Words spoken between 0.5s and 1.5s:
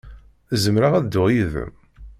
Zemreɣ ad dduɣ